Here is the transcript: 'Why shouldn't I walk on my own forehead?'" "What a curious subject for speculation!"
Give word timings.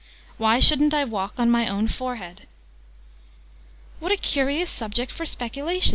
'Why 0.39 0.59
shouldn't 0.59 0.95
I 0.95 1.03
walk 1.03 1.35
on 1.37 1.51
my 1.51 1.67
own 1.67 1.87
forehead?'" 1.87 2.47
"What 3.99 4.11
a 4.11 4.17
curious 4.17 4.71
subject 4.71 5.11
for 5.11 5.27
speculation!" 5.27 5.89